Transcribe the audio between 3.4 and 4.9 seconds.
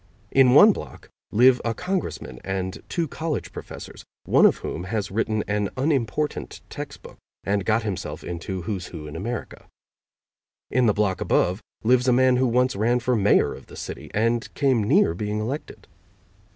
professors, one of whom